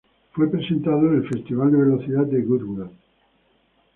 [0.31, 2.89] Fue presentado en el festival de velocidad de goodwood.